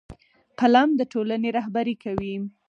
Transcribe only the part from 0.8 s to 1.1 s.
د